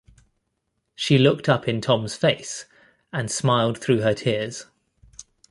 [0.95, 2.65] She looked up in Tom’s face,
[3.13, 4.65] and smiled through her tears.